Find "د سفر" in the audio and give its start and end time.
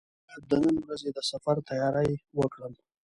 1.13-1.55